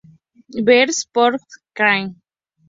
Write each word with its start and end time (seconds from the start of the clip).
Ver: 0.69 0.87
Password 1.13 1.41
cracking. 1.75 2.15